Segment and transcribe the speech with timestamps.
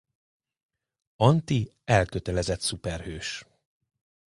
[1.15, 3.45] Anti elkötelezett szuperhős.